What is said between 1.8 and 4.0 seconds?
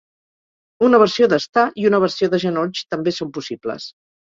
i una versió de genolls també són possibles.